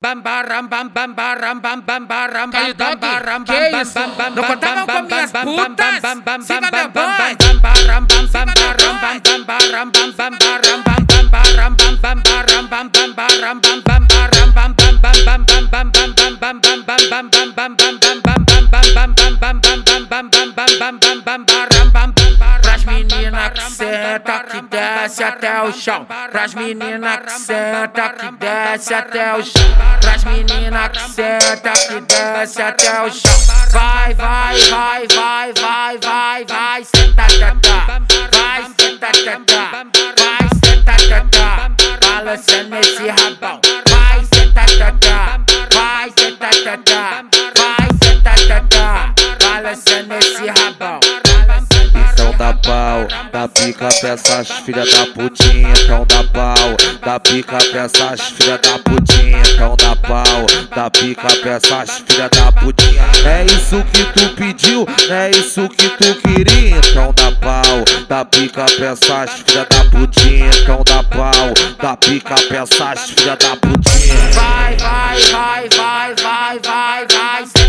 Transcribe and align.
Bam 0.00 0.22
barram 0.24 0.64
bam 0.64 0.88
bam 0.88 1.12
barram 1.14 1.60
bam 1.60 1.84
bam 1.84 2.08
barram 2.08 2.50
bam 2.50 2.72
bam 2.72 2.96
barram 3.00 3.44
bam 3.44 3.68
bam 3.70 3.84
bam 3.92 4.08
bam 4.16 4.32
bam 4.32 4.72
bam 4.86 5.04
bam 5.04 5.04
bam 5.04 5.44
bam 6.24 6.24
bam 6.24 6.40
bam 6.40 6.40
bam 6.40 6.48
bam 6.48 6.90
bam 10.56 11.28
bam 11.28 11.60
bam 11.60 11.76
bam 11.76 11.96
bam 12.02 12.19
senta 24.30 24.44
que 24.44 24.62
desce 24.62 25.24
até 25.24 25.62
o 25.62 25.72
chão. 25.72 26.06
Pras 26.30 26.54
menina 26.54 27.18
que 27.18 27.32
senta 27.32 28.10
que 28.10 28.30
desce 28.32 28.94
até 28.94 29.34
o 29.34 29.42
chão. 29.42 29.76
Pras 30.00 30.24
menina 30.24 30.88
que 30.88 31.00
senta 31.10 31.72
que 31.72 32.00
desce 32.02 32.62
até 32.62 33.02
o 33.02 33.10
chão. 33.10 33.32
Vai, 33.72 34.14
vai, 34.14 34.58
vai, 34.58 35.06
vai, 35.08 35.52
vai, 35.52 35.98
vai, 35.98 36.44
vai, 36.44 36.84
senta, 36.84 37.26
tata. 37.26 38.02
Vai, 38.32 38.64
senta, 38.78 39.10
tata. 39.10 39.86
Vai, 40.18 40.48
senta, 40.64 40.92
tata. 41.08 42.06
Balançando 42.06 42.76
esse 42.76 43.08
rabão. 43.08 43.79
Dá 53.32 53.48
pica 53.48 53.88
pra 54.00 54.08
essas 54.10 54.48
filha 54.48 54.84
da 54.84 55.06
putinha. 55.06 55.72
Então 55.82 56.06
dá 56.06 56.24
pau, 56.24 56.76
dá 57.04 57.20
pica 57.20 57.58
pra 57.70 57.80
essas 57.82 58.20
filha 58.20 58.58
da 58.58 58.78
putinha. 58.78 59.42
Então 59.54 59.76
dá 59.76 59.96
pau, 59.96 60.46
dá 60.74 60.90
pica 60.90 61.36
pra 61.36 61.50
essas 61.52 62.02
filha 62.06 62.28
da 62.28 62.52
putinha. 62.52 63.02
É 63.24 63.44
isso 63.44 63.82
que 63.92 64.04
tu 64.12 64.34
pediu, 64.34 64.86
é 65.10 65.30
isso 65.30 65.68
que 65.68 65.88
tu 65.90 66.14
queria. 66.22 66.76
Então 66.78 67.12
dá 67.14 67.32
pau, 67.32 67.84
dá 68.08 68.24
pica 68.24 68.64
pra 68.64 68.86
essas 68.86 69.30
filha 69.30 69.66
da 69.68 69.84
putinha. 69.90 70.50
Então 70.62 70.82
dá 70.84 71.02
pau, 71.02 71.54
dá 71.80 71.96
pica 71.96 72.34
pra 72.48 72.58
essas 72.58 73.10
filha 73.10 73.36
da 73.36 73.56
putinha. 73.56 74.14
Vai, 74.34 74.76
vai, 74.76 75.18
vai, 75.30 75.68
vai, 75.68 76.14
vai, 76.14 76.58
vai, 76.58 77.06
vai, 77.06 77.59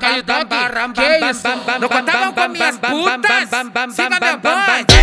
Caio 0.00 0.22
Dog, 0.22 0.46
que 0.94 1.30
isso? 1.30 1.48
Não 1.80 1.88
contavam 1.88 2.32
com 2.32 2.48
minhas 2.48 2.78
putas? 2.78 3.48
Siga 3.94 4.18
meu 4.20 4.38
bonde! 4.38 4.97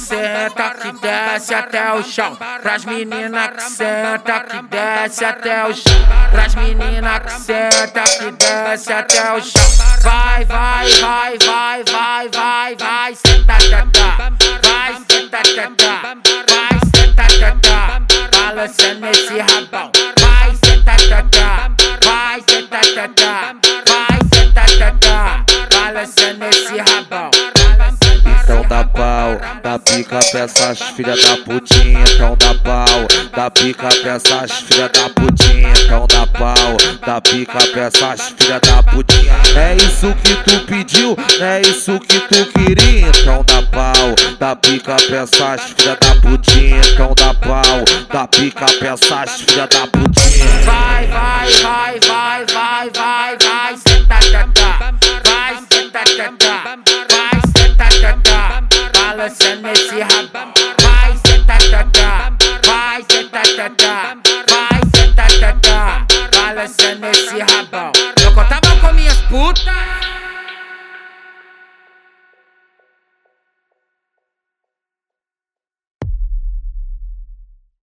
Senta 0.00 0.70
que 0.70 0.92
desce 0.92 1.54
até 1.54 1.92
o 1.92 2.02
chão. 2.02 2.36
Pras 2.62 2.84
menina 2.84 3.48
que 3.48 3.62
senta 3.62 4.40
que 4.40 4.62
desce 4.62 5.24
até 5.24 5.66
o 5.66 5.74
chão. 5.74 6.06
Pras 6.30 6.54
menina 6.54 7.20
que 7.20 7.32
senta 7.32 8.02
que 8.18 8.30
desce 8.32 8.92
até 8.92 9.32
o 9.32 9.42
chão. 9.42 9.62
Vai, 10.02 10.44
vai, 10.46 10.88
vai, 10.88 11.38
vai, 11.38 11.84
vai, 11.84 12.28
vai, 12.28 12.76
vai, 12.76 13.14
senta, 13.14 13.56
tata. 13.70 14.32
Vai, 14.62 14.94
senta, 15.08 15.42
tata. 15.54 16.18
Vai, 16.48 16.78
senta, 16.94 17.24
tata. 17.38 18.38
Balançando 18.38 19.06
esse 19.06 19.38
rabão. 19.38 19.59
Dá 29.70 29.78
pica 29.78 30.18
pra 30.32 30.40
essas 30.40 30.80
filha 30.80 31.16
da 31.16 31.36
putinha. 31.44 32.04
Então 32.14 32.36
dá 32.36 32.54
pau, 32.54 33.06
dá 33.36 33.50
pica 33.50 33.88
pra 34.02 34.14
essas 34.14 34.50
filha 34.52 34.88
da 34.88 35.08
putinha. 35.10 35.72
Então 35.84 36.06
dá 36.08 36.26
pau, 36.26 36.76
dá 37.06 37.20
pica 37.20 37.66
pra 37.68 37.82
essas 37.82 38.34
filha 38.36 38.58
da 38.58 38.82
putinha. 38.82 39.32
É 39.56 39.76
isso 39.76 40.12
que 40.24 40.34
tu 40.42 40.66
pediu, 40.66 41.16
é 41.40 41.60
isso 41.60 42.00
que 42.00 42.18
tu 42.20 42.46
queria. 42.46 43.06
Então 43.08 43.44
dá 43.46 43.62
pau, 43.62 44.14
dá 44.40 44.56
pica 44.56 44.96
pra 44.96 45.18
essas 45.18 45.60
filha 45.62 45.96
da 46.00 46.14
putinha. 46.20 46.80
Então 46.92 47.14
dá 47.16 47.34
pau, 47.34 47.84
dá 48.12 48.26
pica 48.26 48.66
pra 48.78 48.88
essas 48.88 49.42
filha 49.42 49.68
da 49.68 49.86
putinha. 49.86 50.46
Vai, 50.64 51.06
vai, 51.06 51.50
vai, 51.62 52.00
vai, 52.00 52.44
vai, 52.46 52.90
vai, 52.92 53.36
vai, 53.36 53.89
vai 60.32 61.16
ser 61.16 61.44
tatatá, 61.44 61.90
tá, 61.92 62.30
tá. 62.38 62.60
vai 62.64 63.02
ser 63.10 63.28
tatatá, 63.30 64.16
tá, 64.22 64.44
vai 64.48 64.80
ser 64.94 65.14
tatatá, 65.14 66.06
balançando. 66.32 66.99